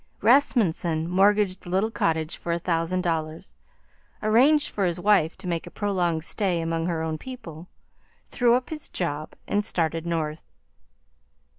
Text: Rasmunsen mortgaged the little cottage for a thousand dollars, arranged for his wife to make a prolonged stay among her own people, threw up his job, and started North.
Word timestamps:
Rasmunsen 0.19 1.07
mortgaged 1.07 1.61
the 1.61 1.69
little 1.69 1.91
cottage 1.91 2.35
for 2.35 2.51
a 2.51 2.57
thousand 2.57 3.01
dollars, 3.01 3.53
arranged 4.23 4.69
for 4.69 4.85
his 4.85 4.99
wife 4.99 5.37
to 5.37 5.45
make 5.47 5.67
a 5.67 5.69
prolonged 5.69 6.23
stay 6.23 6.59
among 6.59 6.87
her 6.87 7.03
own 7.03 7.19
people, 7.19 7.67
threw 8.27 8.55
up 8.55 8.71
his 8.71 8.89
job, 8.89 9.33
and 9.47 9.63
started 9.63 10.07
North. 10.07 10.41